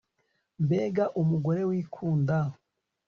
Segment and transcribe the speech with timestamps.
[0.63, 2.37] Mbega umugore wikunda